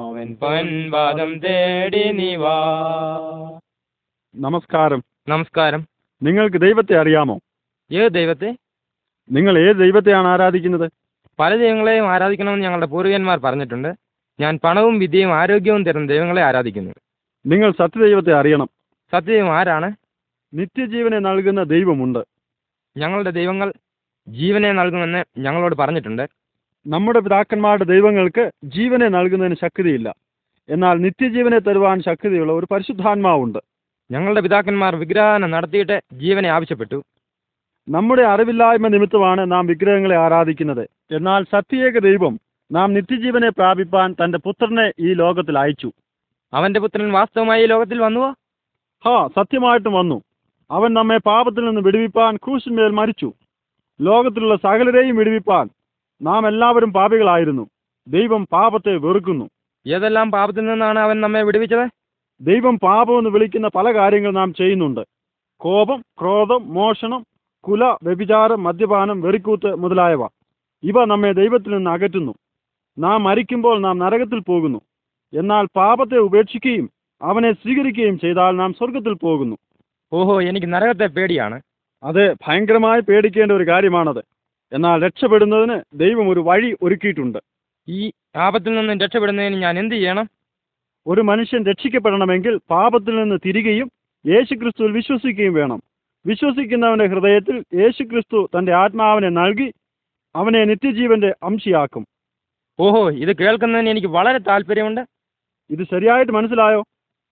[0.06, 2.80] അവൻ പൊൻപാദം തേടി നിവാ
[4.36, 5.04] നമസ്കാരം.
[5.28, 5.88] നമസ്കാരം.
[6.24, 7.40] നിങ്ങൾക്ക് ദൈവത്തെ അറിയാമോ?
[7.92, 8.58] ഏത് ദൈവത്തെ?
[9.32, 10.92] നിങ്ങൾ ഏത് ദൈവത്തെയാണ് ആരാധിക്കുന്നത്?
[11.40, 13.94] പല ദൈവങ്ങളെയും ആരാധിക്കണമെന്ന് ഞങ്ങളുടെ പൂർവികന്മാർ പറഞ്ഞിട്ടുണ്ട്.
[14.40, 16.94] ഞാൻ പണവും വിദ്യയും ആരോഗ്യവും തരുന്ന ദൈവങ്ങളെ ആരാധിക്കുന്നു.
[17.46, 18.70] നിങ്ങൾ സത്യദൈവത്തെ അറിയണം.
[19.12, 19.92] സത്യദൈവം ആരാണ്?
[20.54, 22.20] നിത്യജീവനെ നൽകുന്ന ദൈവമുണ്ട്.
[22.98, 23.74] ഞങ്ങളുടെ ദൈവങ്ങൾ
[24.28, 26.37] ജീവനെ നൽകുമെന്ന് ഞങ്ങളോട് പറഞ്ഞിട്ടുണ്ട്.
[26.88, 30.16] നമ്മുടെ പിതാക്കന്മാരുടെ ദൈവങ്ങൾക്ക് ജീവനെ നൽകുന്നതിന് ശക്തിയില്ല.
[30.70, 33.60] എന്നാൽ നിത്യജീവനെ തരുവാൻ ശക്തിയുള്ള ഒരു പരിശുദ്ധാത്മാവുണ്ട്.
[34.12, 37.04] ഞങ്ങളുടെ പിതാക്കന്മാർ വിഗ്രഹം നടത്തിയിട്ട് ജീവനെ ആവശ്യപ്പെട്ടു.
[37.90, 40.90] നമ്മുടെ അറിവില്ലായ്മ നിമിത്തമാണ് നാം വിഗ്രഹങ്ങളെ ആരാധിക്കുന്നത്.
[41.12, 42.40] എന്നാൽ സത്യേക ദൈവം
[42.72, 45.92] നാം നിത്യജീവനെ പ്രാപിപ്പാൻ തന്റെ പുത്രനെ ഈ ലോകത്തിൽ അയച്ചു.
[46.54, 48.30] അവന്റെ പുത്രൻ വാസ്തവമായി ഈ ലോകത്തിൽ വന്നുവോ?
[49.06, 50.22] ഹാ സത്യമായിട്ടും വന്നു.
[50.72, 53.34] അവൻ നമ്മെ പാപത്തിൽ നിന്ന് വിടുവിപ്പാൻ ക്രൂശിന്മേൽ മരിച്ചു.
[54.02, 55.70] ലോകത്തിലുള്ള സകലരെയും വിടുവിപ്പാൻ
[56.22, 57.70] നാം എല്ലാവരും പാപികളായിരുന്നു.
[58.08, 59.50] ദൈവം പാപത്തെ വെറുക്കുന്നു.
[59.88, 61.90] ഏതെല്ലാം പാപത്തിൽ നിന്നാണ് അവൻ നമ്മെ വിടുവിച്ചത്?
[62.42, 65.02] ദൈവം പാപമെന്ന് വിളിക്കുന്ന പല കാര്യങ്ങൾ നാം ചെയ്യുന്നുണ്ട്.
[65.58, 67.26] കോപം ക്രോധം മോഷണം
[67.68, 70.26] കുല വ്യഭിചാരം മദ്യപാനം വെറിക്കൂത്ത് മുതലായവ.
[70.84, 72.34] ഇവ നമ്മെ ദൈവത്തിൽ നിന്ന് അകറ്റുന്നു.
[73.00, 74.82] നാം മരിക്കുമ്പോൾ നാം നരകത്തിൽ പോകുന്നു.
[75.34, 76.90] എന്നാൽ പാപത്തെ ഉപേക്ഷിക്കുകയും
[77.22, 79.58] അവനെ സ്വീകരിക്കുകയും ചെയ്താൽ നാം സ്വർഗത്തിൽ പോകുന്നു.
[80.14, 81.62] ഓഹോ എനിക്ക് നരകത്തെ പേടിയാണ്.
[82.04, 84.37] അത് ഭയങ്കരമായി പേടിക്കേണ്ട ഒരു കാര്യമാണത്.
[84.74, 87.38] എന്നാൽ രക്ഷപ്പെടുന്നതിന് ദൈവം ഒരു വഴി ഒരുക്കിയിട്ടുണ്ട്.
[87.88, 90.30] ഈ പാപത്തിൽ നിന്ന് രക്ഷപ്പെടുന്നതിന് ഞാൻ എന്ത് ചെയ്യണം?
[91.08, 93.92] ഒരു മനുഷ്യൻ രക്ഷിക്കപ്പെടണമെങ്കിൽ പാപത്തിൽ നിന്ന് തിരികെയും
[94.28, 95.84] യേശുക്രിസ്തുവിൽ വിശ്വസിക്കുകയും വേണം.
[96.26, 99.74] വിശ്വസിക്കുന്നവന്റെ ഹൃദയത്തിൽ യേശുക്രിസ്തു തന്റെ ആത്മാവിനെ നൽകി
[100.36, 102.08] അവനെ നിത്യജീവന്റെ അംശിയാക്കും.
[102.80, 105.02] ഓഹോ ഇത് കേൾക്കുന്നതിന് എനിക്ക് വളരെ താല്പര്യമുണ്ട്.
[105.70, 106.84] ഇത് ശരിയായിട്ട് മനസ്സിലായോ?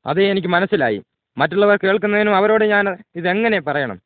[0.06, 1.02] അതെ എനിക്ക് മനസ്സിലായി.
[1.38, 4.05] മറ്റുള്ളവർ കേൾക്കുന്നതിനും അവരോട് ഞാൻ ഇതെങ്ങനെ പറയണം?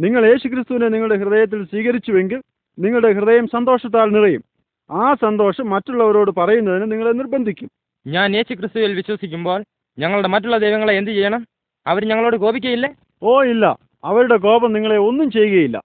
[0.00, 2.42] നിങ്ങൾ യേശുക്രിസ്തുവിനെ നിങ്ങളുടെ ഹൃദയത്തിൽ സ്വീകരിച്ചുവെങ്കിൽ
[2.78, 4.44] നിങ്ങളുടെ ഹൃദയം സന്തോഷത്താൽ നിറയും.
[4.90, 7.70] ആ സന്തോഷം മറ്റുള്ളവരോട് പറയുന്നതിന് നിങ്ങളെ നിർബന്ധിക്കും.
[8.06, 9.64] ഞാൻ യേശുക്രിസ്തുവിൽ വിശ്വസിക്കുമ്പോൾ
[9.98, 11.46] ഞങ്ങളുടെ മറ്റുള്ള ദൈവങ്ങളെ എന്ത് ചെയ്യണം?
[11.86, 12.94] അവർ ഞങ്ങളോട് കോപിക്കയില്ലേ?
[13.22, 13.78] ഓ ഇല്ല.
[14.04, 15.82] അവരുടെ കോപം നിങ്ങളെ ഒന്നും ചെയ്യുകയില്ല.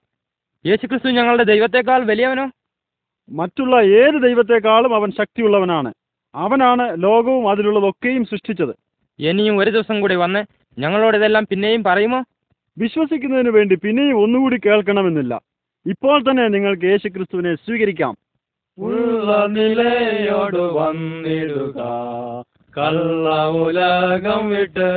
[0.66, 2.50] യേശുക്രിസ്തു ഞങ്ങളുടെ ദൈവത്തെക്കാൾ വലിയവനോ?
[3.30, 5.94] മറ്റുള്ള ഏത് ദൈവത്തെക്കാളും അവൻ ശക്തിയുള്ളവനാണ്.
[6.34, 8.74] അവനാണ് ലോകവും അതിലുള്ളതൊക്കെയും സൃഷ്ടിച്ചത്.
[9.18, 10.44] ഇനിയും ഒരു ദിവസം കൂടി വന്ന്
[10.80, 12.24] ഞങ്ങളോട് ഇതെല്ലാം പിന്നെയും പറയുമോ?
[12.78, 15.40] വിശ്വസിക്കുന്നതിന് വേണ്ടി പിന്നെയും ഒന്നുകൂടി കേൾക്കണമെന്നില്ല.
[15.86, 18.16] ഇപ്പോൾ തന്നെ നിങ്ങൾക്ക് യേശുക്രിസ്തുവിനെ സ്വീകരിക്കാം.
[18.78, 21.78] ഉള്ള നിലയോട് വന്നിടുക.
[22.78, 24.90] കള്ള ഉലകം വിട്ട്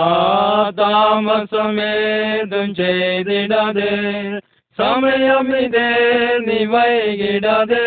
[0.79, 3.93] താമസമേതും ചെയ്തിടാതെ
[4.77, 5.89] സമയമിതേ
[6.47, 7.85] നീ വൈകിടാതെ.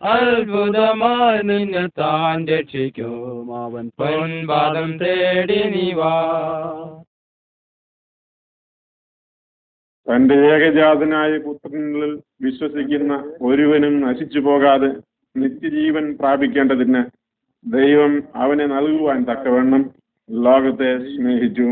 [0.00, 6.14] അത്ഭുതമായി നിന്നെ താൻ രക്ഷിക്കും അവൻ പൊൻപാദം തേടി നീ വാ.
[10.06, 14.90] തന്റെ ഏകജാതനായ പുത്രനിൽ വിശ്വസിക്കുന്ന ഒരുവനും നശിച്ചു പോകാതെ
[15.36, 17.02] നിത്യജീവൻ പ്രാപിക്കേണ്ടതിന്
[17.64, 19.82] ദൈവം അവനെ നൽകുവാൻ തക്കവണ്ണം
[20.30, 21.68] ലോകത്തെ സ്നേഹിച്ചു.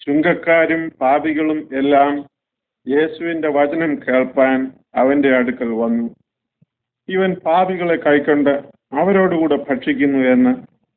[0.00, 2.12] ചുങ്കക്കാരും പാപികളും എല്ലാം
[2.86, 6.14] യേശുവിന്റെ വചനം കേൾപ്പാൻ അവന്റെ അടുക്കൽ വന്നു.
[7.08, 8.50] ഇവൻ പാപികളെ കൈക്കൊണ്ട്
[8.92, 10.52] അവരോടുകൂടെ ഭക്ഷിക്കുന്നു എന്ന്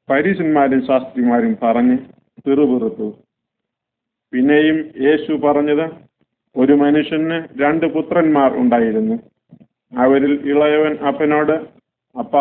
[0.09, 1.97] പരീശന്മാരും ശാസ്ത്രിമാരും പറഞ്ഞ്
[2.45, 3.07] പിറുപിറുത്തു.
[4.33, 5.89] പിന്നെയും യേശു പറഞ്ഞത്
[6.55, 9.15] ഒരു മനുഷ്യന് രണ്ട് പുത്രന്മാർ ഉണ്ടായിരുന്നു.
[10.01, 11.55] അവരിൽ ഇളയവൻ അപ്പനോട്
[12.19, 12.35] അപ്പ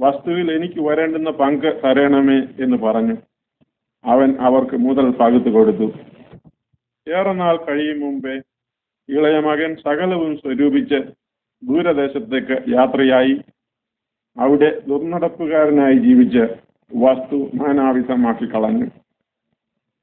[0.00, 3.16] വസ്തുവിൽ എനിക്ക് വരേണ്ടുന്ന പങ്ക് തരണമേ എന്ന് പറഞ്ഞു.
[4.04, 5.92] അവൻ അവർക്ക് മുതൽ പകുത്തു കൊടുത്തു.
[7.06, 8.40] ഏറെ നാൾ കഴിയും മുമ്പേ
[9.10, 10.98] ഇളയ മകൻ സകലവും സ്വരൂപിച്ച്
[11.64, 13.40] ദൂരദേശത്തേക്ക് യാത്രയായി.
[14.38, 16.42] അവിടെ ദുർനടപ്പുകാരനായി ജീവിച്ച്
[16.96, 18.86] വസ്തു നാനാവിധമാക്കി കളഞ്ഞു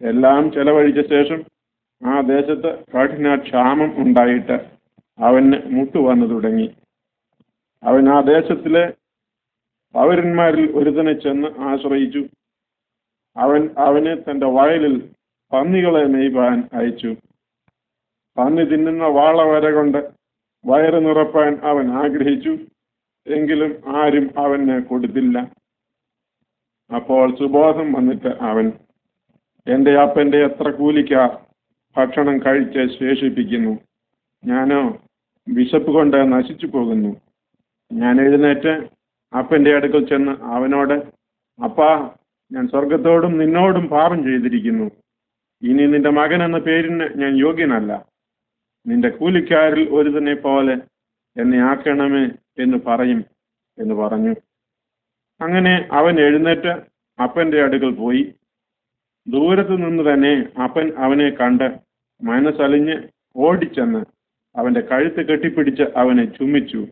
[0.01, 1.43] എല്ലാം ചെലവഴിച്ച ശേഷം
[2.05, 4.57] ആ ദേശത്ത് കഠിന ക്ഷാമം ഉണ്ടായിട്ട്
[5.19, 6.75] അവന് മുട്ടുവന്നു തുടങ്ങി.
[7.83, 8.93] അവൻ ആ ദേശത്തിലെ
[9.93, 12.27] പൗരന്മാരിൽ ഒരുതനെ ചെന്ന് ആശ്രയിച്ചു.
[13.37, 15.09] അവൻ അവനെ തന്റെ വയലിൽ
[15.53, 17.15] പന്നികളെ നെയ്പാൻ അയച്ചു.
[18.37, 19.97] പന്നി തിന്നുന്ന വാള വര കൊണ്ട്
[20.65, 22.57] വയറ് നിറപ്പാൻ അവൻ ആഗ്രഹിച്ചു.
[23.27, 25.37] എങ്കിലും ആരും അവന് കൊടുത്തില്ല.
[26.95, 28.71] അപ്പോൾ സുബോധം വന്നിട്ട് അവൻ
[29.67, 31.29] എന്റെ അപ്പന്റെ എത്ര കൂലിക്കാർ
[31.97, 33.79] ഭക്ഷണം കഴിച്ച് ശേഷിപ്പിക്കുന്നു?
[34.45, 34.97] ഞാനോ
[35.47, 37.21] വിശപ്പ് കൊണ്ട് നശിച്ചു പോകുന്നു.
[37.91, 38.73] ഞാൻ എഴുന്നേറ്റ്
[39.37, 40.93] അപ്പന്റെ അടുക്കൽ ചെന്ന് അവനോട്
[41.63, 42.09] അപ്പാ
[42.51, 44.91] ഞാൻ സ്വർഗത്തോടും നിന്നോടും പാപം ചെയ്തിരിക്കുന്നു.
[45.61, 48.16] ഇനി നിന്റെ മകൻ എന്ന പേരിന് ഞാൻ യോഗ്യനല്ല.
[48.87, 50.75] നിന്റെ കൂലിക്കാരിൽ ഒരുതനെ പോലെ
[51.35, 52.25] എന്നെ ആക്കണമേ
[52.63, 53.25] എന്ന് പറയും
[53.77, 54.33] എന്ന് പറഞ്ഞു.
[55.41, 56.73] അങ്ങനെ അവൻ എഴുന്നേറ്റ്
[57.23, 58.33] അപ്പന്റെ അടുക്കൽ പോയി.
[59.27, 61.67] ദൂരത്തു നിന്ന് തന്നെ അപ്പൻ അവനെ കണ്ട്
[62.21, 62.95] മനസ്സലിഞ്ഞ്
[63.35, 64.01] ഓടിച്ചെന്ന്
[64.55, 66.87] അവന്റെ കഴുത്ത് കെട്ടിപ്പിടിച്ച് അവനെ ചുമിച്ചു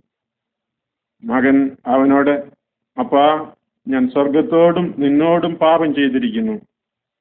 [1.23, 2.33] മകൻ അവനോട്
[2.99, 3.53] അപ്പാ
[3.87, 6.55] ഞാൻ സ്വർഗത്തോടും നിന്നോടും പാപം ചെയ്തിരിക്കുന്നു.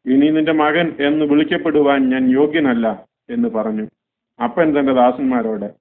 [0.07, 2.87] ഇനി നിന്റെ മകൻ എന്ന് വിളിക്കപ്പെടുവാൻ ഞാൻ യോഗ്യനല്ല
[3.31, 3.87] എന്ന് പറഞ്ഞു.
[4.43, 5.75] അപ്പൻ തന്റെ ദാസന്മാരോട്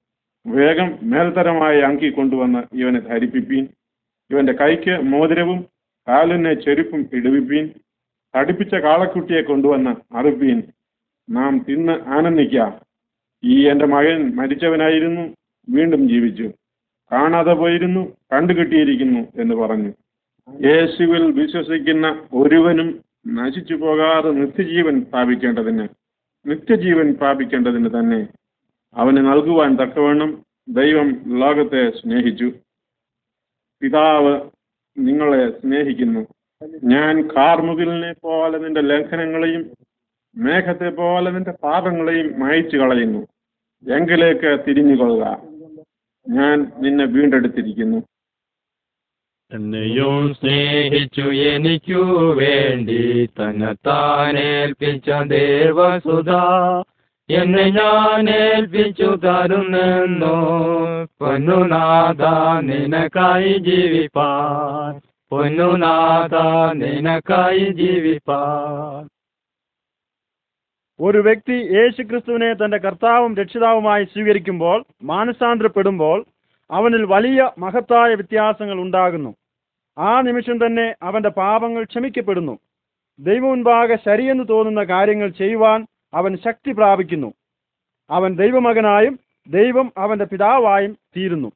[0.47, 3.67] വേഗം മേൽത്തരമായ അങ്കി കൊണ്ടുവന്ന് ഇവനെ ധരിപ്പിപ്പീൻ.
[4.31, 5.65] ഇവന്റെ കൈക്ക് മോതിരവും
[6.07, 7.69] കാലിന് ചെരുപ്പും ഇടുവിപ്പീൻ.
[8.35, 10.63] തടിപ്പിച്ച കാളക്കുട്ടിയെ കൊണ്ടുവന്ന് അറുപ്പീൻ.
[11.29, 12.79] നാം തിന്ന് ആനന്ദിക്കാം.
[13.43, 15.35] ഈ എന്റെ മകൻ മരിച്ചവനായിരുന്നു
[15.69, 16.51] വീണ്ടും ജീവിച്ചു.
[17.11, 19.91] കാണാതെ പോയിരുന്നു കണ്ടുകിട്ടിയിരിക്കുന്നു എന്ന് പറഞ്ഞു.
[20.49, 25.87] യേശുവിൽ വിശ്വസിക്കുന്ന ഒരുവനും നശിച്ചു പോകാതെ നിത്യജീവൻ പ്രാപിക്കേണ്ടതിന്
[26.45, 28.27] നിത്യജീവൻ പ്രാപിക്കേണ്ടതിന് തന്നെ
[28.95, 32.51] അവന് നൽകുവാൻ തക്കവണ്ണം ദൈവം ലോകത്തെ സ്നേഹിച്ചു.
[33.81, 34.49] പിതാവ്
[34.97, 36.27] നിങ്ങളെ സ്നേഹിക്കുന്നു.
[36.83, 39.71] ഞാൻ കാർമുകിലിനെ പോലെ നിന്റെ ലംഘനങ്ങളെയും
[40.35, 43.27] മേഘത്തെ പോലെ നിന്റെ പാപങ്ങളെയും മായ്ച്ചു കളയുന്നു.
[43.91, 45.37] എങ്കിലേക്ക് തിരിഞ്ഞുകൊള്ളുക.
[46.29, 48.03] ഞാൻ നിന്നെ വീണ്ടെടുത്തിരിക്കുന്നു.
[49.51, 56.29] എന്നെയും സ്നേഹിച്ചു എനിക്കു വേണ്ടി തന്നെ തന്നെത്താനേൽപ്പിച്ച ദേവസുധ.
[57.33, 60.37] എന്നെ ഞാൻ ഏൽപ്പിച്ചു തരുന്നെന്നോ?
[61.19, 62.25] പൊന്നുനാഥ
[62.61, 65.01] നിനക്കായി ജീവിപ്പാൻ.
[65.29, 66.35] പൊന്നുനാഥ
[66.73, 69.09] നിനക്കായി ജീവിപ്പാൻ.
[70.99, 76.25] ഒരു വ്യക്തി യേശുക്രിസ്തുവിനെ തന്റെ കർത്താവും രക്ഷിതാവുമായി സ്വീകരിക്കുമ്പോൾ മാനസാന്തരപ്പെടുമ്പോൾ
[76.71, 79.35] അവനിൽ വലിയ മഹത്തായ വ്യത്യാസങ്ങൾ ഉണ്ടാകുന്നു.
[79.97, 82.59] ആ നിമിഷം തന്നെ അവന്റെ പാപങ്ങൾ ക്ഷമിക്കപ്പെടുന്നു.
[83.19, 87.33] ദൈവമുൻപാകെ ശരിയെന്ന് തോന്നുന്ന കാര്യങ്ങൾ ചെയ്യുവാൻ അവൻ ശക്തി പ്രാപിക്കുന്നു.
[88.09, 91.51] അവൻ ദൈവമകനായും ദൈവം അവന്റെ പിതാവായും തീരുന്നു.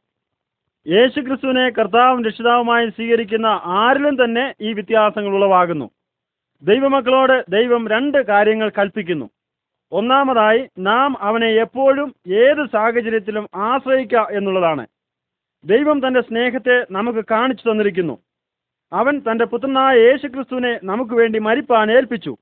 [0.88, 5.90] യേശുക്രിസ്തുവിനെ കർത്താവും രക്ഷിതാവുമായും സ്വീകരിക്കുന്ന ആരിലും തന്നെ ഈ വ്യത്യാസങ്ങൾ ഉളവാകുന്നു.
[6.64, 9.30] ദൈവമക്കളോട് ദൈവം രണ്ട് കാര്യങ്ങൾ കൽപ്പിക്കുന്നു.
[9.92, 14.88] ഒന്നാമതായി നാം അവനെ എപ്പോഴും ഏത് സാഹചര്യത്തിലും ആശ്രയിക്കുക എന്നുള്ളതാണ്.
[15.66, 18.18] ദൈവം തന്റെ സ്നേഹത്തെ നമുക്ക് കാണിച്ചു തന്നിരിക്കുന്നു.
[18.94, 22.38] അവൻ തന്റെ പുത്രനായ യേശുക്രിസ്തുവിനെ നമുക്ക് വേണ്ടി മരിപ്പാൻ ഏൽപ്പിച്ചു.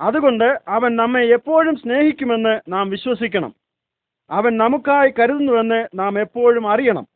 [0.00, 3.54] അതുകൊണ്ട് അവൻ നമ്മെ എപ്പോഴും സ്നേഹിക്കുമെന്ന് നാം വിശ്വസിക്കണം.
[4.30, 7.06] അവൻ നമുക്കായി കരുതുന്നുവെന്ന് നാം എപ്പോഴും അറിയണം.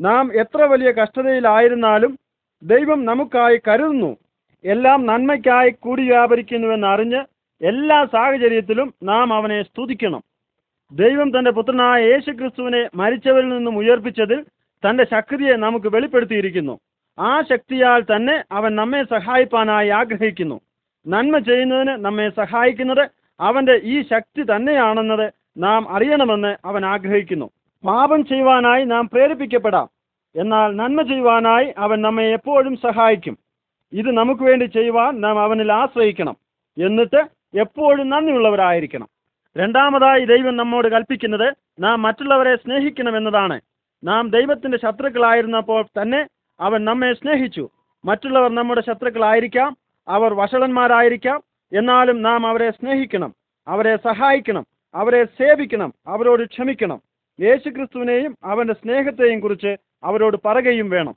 [0.00, 2.18] നാം എത്ര വലിയ കഷ്ടതയിലായിരുന്നാലും
[2.62, 4.16] ദൈവം നമുക്കായി കരുതുന്നു.
[4.64, 7.24] എല്ലാം നന്മയ്ക്കായി കൂടി വ്യാപരിക്കുന്നുവെന്ന് അറിഞ്ഞ്
[7.62, 10.22] എല്ലാ സാഹചര്യത്തിലും നാം അവനെ സ്തുതിക്കണം.
[10.92, 14.44] ദൈവം തന്റെ പുത്രനായ യേശുക്രിസ്തുവിനെ മരിച്ചവരിൽ നിന്നും ഉയർപ്പിച്ചതിൽ
[14.88, 16.78] തന്റെ ശക്തിയെ നമുക്ക് വെളിപ്പെടുത്തിയിരിക്കുന്നു.
[17.18, 20.60] ആ ശക്തിയാൽ തന്നെ അവൻ നമ്മെ സഹായിപ്പാനായി ആഗ്രഹിക്കുന്നു.
[21.06, 23.08] നന്മ ചെയ്യുന്നതിന് നമ്മെ സഹായിക്കുന്നത്
[23.40, 27.50] അവന്റെ ഈ ശക്തി തന്നെയാണെന്നത് നാം അറിയണമെന്ന് അവൻ ആഗ്രഹിക്കുന്നു.
[27.86, 29.88] പാപം ചെയ്യുവാനായി നാം പ്രേരിപ്പിക്കപ്പെടാം.
[30.36, 33.38] എന്നാൽ നന്മ ചെയ്യുവാനായി അവൻ നമ്മെ എപ്പോഴും സഹായിക്കും.
[33.92, 36.36] ഇത് നമുക്ക് വേണ്ടി ചെയ്യുവാൻ നാം അവനിൽ ആശ്രയിക്കണം.
[36.84, 39.08] എന്നിട്ട് എപ്പോഴും നന്ദിയുള്ളവരായിരിക്കണം.
[39.58, 43.60] രണ്ടാമതായി ദൈവം നമ്മോട് കൽപ്പിക്കുന്നത് നാം മറ്റുള്ളവരെ സ്നേഹിക്കണം എന്നതാണ്
[44.04, 46.26] നാം ദൈവത്തിന്റെ ശത്രുക്കളായിരുന്നപ്പോൾ തന്നെ
[46.60, 47.68] അവൻ നമ്മെ സ്നേഹിച്ചു.
[48.04, 51.42] മറ്റുള്ളവർ നമ്മുടെ ശത്രുക്കളായിരിക്കാം അവർ വഷളന്മാരായിരിക്കാം.
[51.72, 53.34] എന്നാലും നാം അവരെ സ്നേഹിക്കണം
[53.68, 57.00] അവരെ സഹായിക്കണം അവരെ സേവിക്കണം അവരോട് ക്ഷമിക്കണം.
[57.40, 61.14] യേശുക്രിസ്തുവിനെയും അവന്റെ സ്നേഹത്തെയും കുറിച്ച് അവരോട് പറയുകയും വേണം.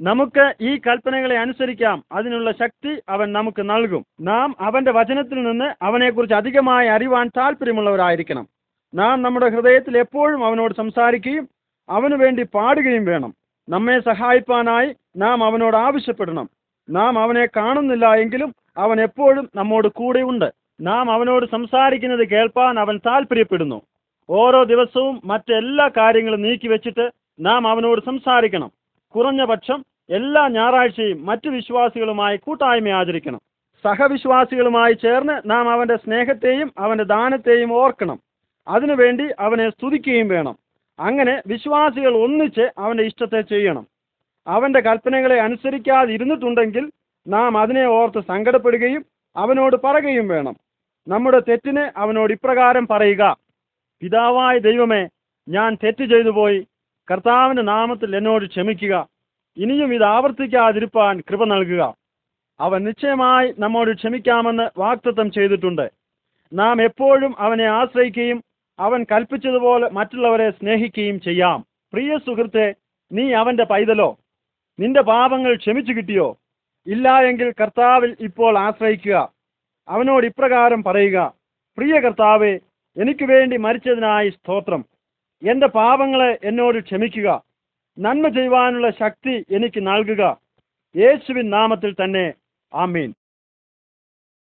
[0.00, 2.04] നമുക്ക് ഈ കൽപ്പനകളെ അനുസരിക്കാം.
[2.12, 4.06] അതിനുള്ള ശക്തി അവൻ നമുക്ക് നൽകും.
[4.20, 8.48] നാം അവന്റെ വചനത്തിൽ നിന്ന് അവനെക്കുറിച്ച് അധികമായി അറിവാൻ താല്പര്യമുള്ളവരായിരിക്കണം
[8.94, 11.48] നാം നമ്മുടെ ഹൃദയത്തിൽ എപ്പോഴും അവനോട് സംസാരിക്കുകയും
[11.88, 13.34] അവനു വേണ്ടി പാടുകയും വേണം.
[13.68, 16.48] നമ്മെ സഹായിപ്പാനായി നാം അവനോട് ആവശ്യപ്പെടണം.
[16.90, 20.52] നാം അവനെ കാണുന്നില്ല എങ്കിലും അവൻ എപ്പോഴും നമ്മോട് കൂടെയുണ്ട്.
[20.80, 23.82] നാം അവനോട് സംസാരിക്കുന്നത് കേൾപ്പാൻ അവൻ താല്പര്യപ്പെടുന്നു
[24.30, 28.70] ഓരോ ദിവസവും മറ്റെല്ലാ കാര്യങ്ങളും നീക്കി വെച്ചിട്ട് നാം അവനോട് സംസാരിക്കണം.
[29.14, 33.40] കുറഞ്ഞ പക്ഷം എല്ലാ ഞായറാഴ്ചയും മറ്റു വിശ്വാസികളുമായി കൂട്ടായ്മ ആചരിക്കണം.
[33.84, 38.18] സഹവിശ്വാസികളുമായി ചേർന്ന് നാം അവന്റെ സ്നേഹത്തെയും അവന്റെ ദാനത്തെയും ഓർക്കണം.
[38.68, 40.56] അതിനുവേണ്ടി അവനെ സ്തുതിക്കുകയും വേണം.
[40.98, 43.86] അങ്ങനെ വിശ്വാസികൾ ഒന്നിച്ച് അവന്റെ ഇഷ്ടത്തെ ചെയ്യണം.
[44.46, 46.90] അവന്റെ കൽപ്പനകളെ അനുസരിക്കാതിരുന്നിട്ടുണ്ടെങ്കിൽ
[47.28, 49.04] നാം അതിനെ ഓർത്ത് സങ്കടപ്പെടുകയും
[49.36, 50.56] അവനോട് പറയുകയും വേണം.
[51.08, 53.36] നമ്മുടെ തെറ്റിന് അവനോട് ഇപ്രകാരം പറയുക.
[54.00, 55.08] പിതാവായ ദൈവമേ
[55.48, 56.66] ഞാൻ തെറ്റ് ചെയ്തു പോയി.
[57.10, 59.08] കർത്താവിന്റെ നാമത്തിൽ എന്നോട് ക്ഷമിക്കുക.
[59.56, 61.94] ഇനിയും ഇത് ആവർത്തിക്കാതിരിപ്പാൻ കൃപ നൽകുക.
[62.60, 65.90] അവൻ നിശ്ചയമായി നമ്മോട് ക്ഷമിക്കാമെന്ന് വാക്തത്വം ചെയ്തിട്ടുണ്ട്.
[66.52, 68.44] നാം എപ്പോഴും അവനെ ആശ്രയിക്കുകയും
[68.78, 71.64] അവൻ കൽപ്പിച്ചതുപോലെ മറ്റുള്ളവരെ സ്നേഹിക്കുകയും ചെയ്യാം.
[71.92, 72.74] പ്രിയ സുഹൃത്തെ
[73.12, 74.16] നീ അവന്റെ പൈതലോ?
[74.78, 76.36] നിന്റെ പാപങ്ങൾ ക്ഷമിച്ചു കിട്ടിയോ?
[76.86, 79.32] ഇല്ല എങ്കിൽ കർത്താവിൽ ഇപ്പോൾ ആശ്രയിക്കുക.
[79.88, 81.32] അവനോട് ഇപ്രകാരം പറയുക
[81.78, 82.52] പ്രിയ കർത്താവെ
[82.96, 84.84] എനിക്ക് വേണ്ടി മരിച്ചതിനായി സ്തോത്രം.
[85.42, 87.42] എന്റെ പാപങ്ങളെ എന്നോട് ക്ഷമിക്കുക.
[87.98, 90.22] നന്മ ചെയ്യുവാനുള്ള ശക്തി എനിക്ക് നൽകുക.
[90.96, 92.34] യേശുവിൻ നാമത്തിൽ തന്നെ
[92.74, 93.14] ആമീൻ.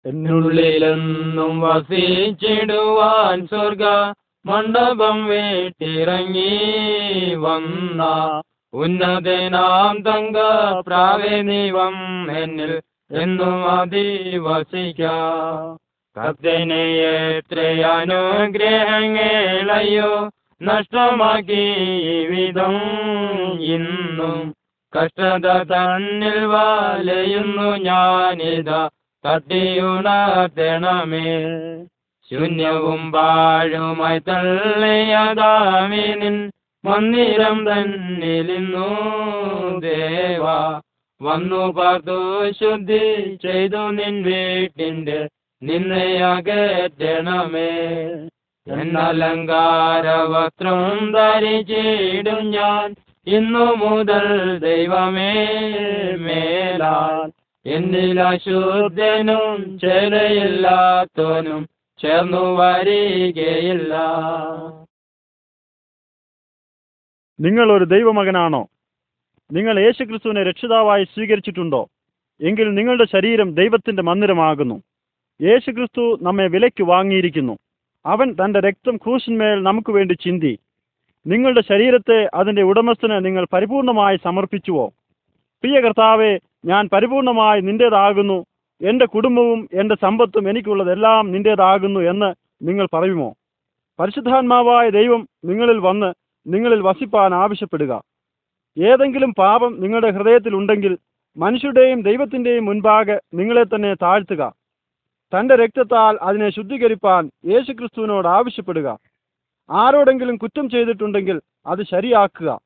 [0.07, 3.85] എന്നുള്ളിലെന്നും വസിച്ചിടുവാൻ സ്വർഗ
[4.47, 6.53] മണ്ഡപം വീട്ടിറങ്ങി
[7.35, 8.03] വന്ന
[8.73, 10.37] ഉന്നതനാം തങ്ക
[10.81, 12.81] പ്രാവേനീവം എന്നിൽ
[13.11, 13.67] എന്നും
[17.37, 20.31] എത്രയനുഗ്രഹങ്ങളയ്യോ
[20.63, 21.77] നഷ്ടമാക്കി
[22.31, 22.81] വിധം
[23.61, 24.55] ഇന്നും.
[24.99, 28.89] കഷ്ടത തന്നിൽ വലയുന്നു ഞാനിത
[29.25, 31.47] തട്ടിയുണർത്തണമേ.
[32.31, 36.51] ശൂന്യവും പാഴുമായി തള്ളിയതാമിനിൻ
[36.85, 38.89] മന്ദിരം തന്നിലിന്നു
[39.81, 40.73] ദേവ.
[41.23, 45.29] വന്നു പാർത്തു ശുദ്ധി ചെയ്തു നിൻ വീട്ടിന്റെ
[45.63, 47.71] നിന്നയകറ്റണമേ
[48.67, 52.95] എന്നലങ്കാര വസ്ത്രം ധരിച്ചിടും ഞാൻ.
[53.27, 55.59] ഇന്നു മുതൽ ദൈവമേ
[56.17, 57.31] മേലാൽ.
[57.67, 63.95] എന്നിലശുദ്ധനും ചെലയില്ലാത്തവനും ചേർന്നു വരികയില്ല.
[67.41, 68.69] നിങ്ങൾ ഒരു ദൈവമകനാണോ?
[69.53, 71.89] നിങ്ങൾ യേശുക്രിസ്തുവിനെ രക്ഷിതാവായി സ്വീകരിച്ചിട്ടുണ്ടോ?
[72.41, 74.83] എങ്കിൽ നിങ്ങളുടെ ശരീരം ദൈവത്തിന്റെ മന്ദിരമാകുന്നു.
[75.43, 77.59] യേശുക്രിസ്തു നമ്മെ വിലയ്ക്ക് വാങ്ങിയിരിക്കുന്നു.
[78.07, 80.59] അവൻ തന്റെ രക്തം ക്രൂശിന്മേൽ നമുക്ക് വേണ്ടി ചിന്തി.
[81.27, 84.87] നിങ്ങളുടെ ശരീരത്തെ അതിന്റെ ഉടമസ്ഥന് നിങ്ങൾ പരിപൂർണമായി സമർപ്പിച്ചുവോ?
[85.63, 88.47] പ്രിയ കർത്താവെ ഞാൻ പരിപൂർണമായി നിന്റേതാകുന്നു.
[88.83, 92.35] എന്റെ കുടുംബവും എന്റെ സമ്പത്തും എനിക്കുള്ളതെല്ലാം നിന്റേതാകുന്നു എന്ന്
[92.69, 93.35] നിങ്ങൾ പറയുമോ?
[94.01, 98.03] പരിശുദ്ധാത്മാവായ ദൈവം നിങ്ങളിൽ വന്ന് നിങ്ങളിൽ വസിപ്പാൻ ആവശ്യപ്പെടുക.
[98.79, 100.99] ഏതെങ്കിലും പാപം നിങ്ങളുടെ ഹൃദയത്തിൽ ഉണ്ടെങ്കിൽ
[101.37, 104.53] മനുഷ്യരുടെയും ദൈവത്തിന്റെയും മുൻപാകെ നിങ്ങളെ തന്നെ താഴ്ത്തുക.
[105.21, 108.99] തന്റെ രക്തത്താൽ അതിനെ ശുദ്ധീകരിപ്പാൻ യേശുക്രിസ്തുവിനോട് ആവശ്യപ്പെടുക.
[109.71, 112.61] ആരോടെങ്കിലും കുറ്റം ചെയ്തിട്ടുണ്ടെങ്കിൽ അത് ശരിയാക്കുക.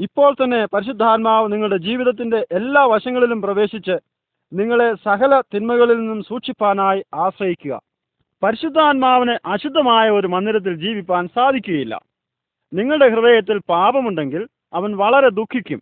[0.00, 3.98] ഇപ്പോൾ തന്നെ പരിശുദ്ധാത്മാവ് നിങ്ങളുടെ ജീവിതത്തിന്റെ എല്ലാ വശങ്ങളിലും പ്രവേശിച്ച്
[4.52, 7.80] നിങ്ങളെ സകല തിന്മകളിൽ നിന്നും സൂക്ഷിപ്പാനായി ആശ്രയിക്കുക.
[8.42, 12.00] പരിശുദ്ധാത്മാവിന് അശുദ്ധമായ ഒരു മന്ദിരത്തിൽ ജീവിപ്പാൻ സാധിക്കുകയില്ല.
[12.72, 15.80] നിങ്ങളുടെ ഹൃദയത്തിൽ പാപമുണ്ടെങ്കിൽ അവൻ വളരെ ദുഃഖിക്കും.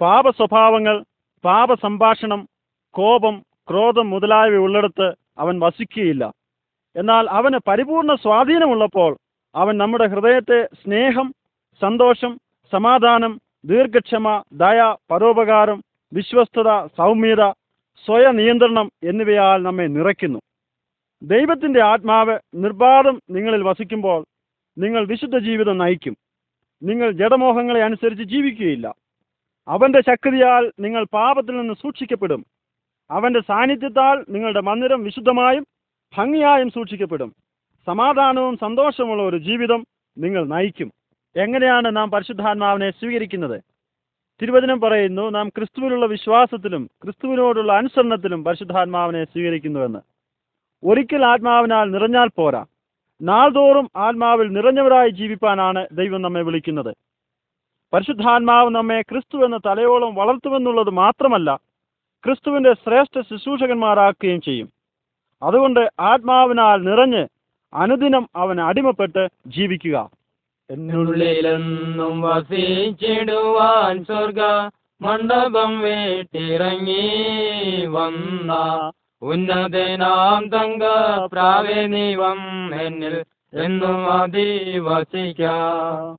[0.00, 1.04] പാപ സ്വഭാവങ്ങൾ
[1.44, 2.40] പാപ സംഭാഷണം
[2.94, 6.24] കോപം ക്രോധം മുതലായവ ഉള്ളിടത്ത് അവൻ വസിക്കുകയില്ല.
[6.96, 9.12] എന്നാൽ അവന് പരിപൂർണ സ്വാധീനമുള്ളപ്പോൾ
[9.54, 11.34] അവൻ നമ്മുടെ ഹൃദയത്തെ സ്നേഹം
[11.82, 12.32] സന്തോഷം
[12.72, 13.32] സമാധാനം
[13.64, 14.80] ദീർഘക്ഷമ ദയ
[15.10, 15.78] പരോപകാരം
[16.12, 17.42] വിശ്വസ്തത സൗമ്യത
[18.06, 20.40] സ്വയനിയന്ത്രണം എന്നിവയാൽ നമ്മെ നിറയ്ക്കുന്നു.
[21.22, 24.20] ദൈവത്തിന്റെ ആത്മാവ് നിർബാധം നിങ്ങളിൽ വസിക്കുമ്പോൾ
[24.80, 26.16] നിങ്ങൾ വിശുദ്ധ ജീവിതം നയിക്കും.
[26.82, 28.94] നിങ്ങൾ ജഡമോഹങ്ങളെ അനുസരിച്ച് ജീവിക്കുകയില്ല.
[29.68, 32.46] അവന്റെ ശക്തിയാൽ നിങ്ങൾ പാപത്തിൽ നിന്ന് സൂക്ഷിക്കപ്പെടും.
[33.10, 35.66] അവന്റെ സാന്നിധ്യത്താൽ നിങ്ങളുടെ മന്ദിരം വിശുദ്ധമായും
[36.18, 37.34] ഭംഗിയായും സൂക്ഷിക്കപ്പെടും.
[37.86, 39.86] സമാധാനവും സന്തോഷമുള്ള ഒരു ജീവിതം
[40.18, 40.92] നിങ്ങൾ നയിക്കും.
[41.36, 43.62] എങ്ങനെയാണ് നാം പരിശുദ്ധാത്മാവിനെ സ്വീകരിക്കുന്നത്?
[44.42, 49.98] തിരുവചനം പറയുന്നു നാം ക്രിസ്തുവിലുള്ള വിശ്വാസത്തിലും ക്രിസ്തുവിനോടുള്ള അനുസരണത്തിലും പരിശുദ്ധാത്മാവിനെ സ്വീകരിക്കുന്നുവെന്ന്.
[50.84, 52.64] ഒരിക്കൽ ആത്മാവിനാൽ നിറഞ്ഞാൽ പോരാ.
[53.22, 56.94] നാൾതോറും ആത്മാവിൽ നിറഞ്ഞവരായി ജീവിപ്പാനാണ് ദൈവം നമ്മെ വിളിക്കുന്നത്.
[57.92, 61.56] പരിശുദ്ധാത്മാവ് നമ്മെ ക്രിസ്തു എന്ന തലയോളം വളർത്തുമെന്നുള്ളത് മാത്രമല്ല
[62.24, 64.68] ക്രിസ്തുവിന്റെ ശ്രേഷ്ഠ ശുശ്രൂഷകന്മാരാക്കുകയും ചെയ്യും.
[65.42, 67.26] അതുകൊണ്ട് ആത്മാവിനാൽ നിറഞ്ഞ്
[67.74, 70.10] അനുദിനം അവൻ അടിമപ്പെട്ട് ജീവിക്കുക.
[70.70, 74.40] എന്നുള്ളിലെന്നും വസിച്ചിടുവാൻ സ്വർഗ
[75.00, 77.06] മണ്ഡപം വീട്ടിറങ്ങി
[77.86, 78.52] വന്ന
[79.22, 80.82] ഉന്നതനാം തങ്ക
[81.32, 82.38] പ്രാവേനീവം
[82.82, 86.16] എന്നിൽ എന്നും അധിവസിക്കാം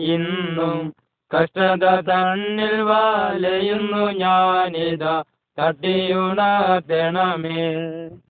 [0.00, 0.94] ഇന്നും.
[1.36, 5.24] കഷ്ടത തന്നിൽ വലയുന്നു ഞാനിതാ.
[5.58, 8.10] തട്ടിയുണർത്തണമേ